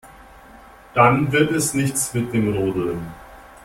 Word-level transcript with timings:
Dann 0.95 1.31
wird 1.31 1.51
es 1.51 1.75
nichts 1.75 2.15
mit 2.15 2.33
dem 2.33 2.51
Rodeln. 2.57 3.13